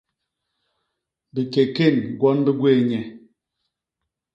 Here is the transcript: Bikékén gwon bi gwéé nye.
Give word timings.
Bikékén 1.33 1.95
gwon 2.19 2.39
bi 2.45 2.51
gwéé 2.59 2.81
nye. 2.89 3.01